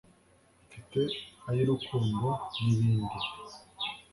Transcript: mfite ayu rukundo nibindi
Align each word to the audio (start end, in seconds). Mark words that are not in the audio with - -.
mfite 0.67 0.99
ayu 1.49 1.63
rukundo 1.69 2.27
nibindi 2.61 3.17